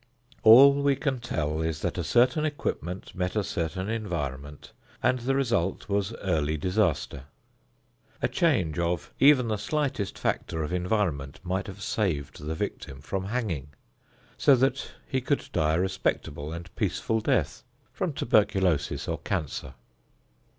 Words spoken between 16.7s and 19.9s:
peaceful death from tuberculosis or cancer.